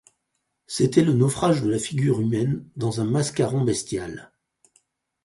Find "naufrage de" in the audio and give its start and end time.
1.13-1.69